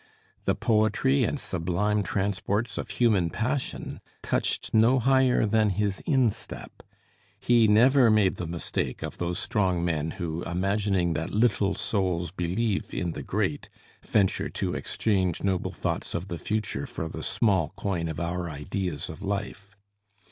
[0.45, 6.81] The poetry and sublime transports of human passion touched no higher than his instep.
[7.39, 12.91] He never made the mistake of those strong men who, imagining that little Souls believe
[12.95, 13.69] in the great,
[14.03, 19.07] venture to exchange noble thoughts of the future for the small coin of our ideas
[19.07, 19.75] of life.